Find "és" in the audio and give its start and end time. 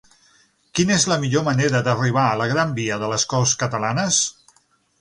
0.99-1.05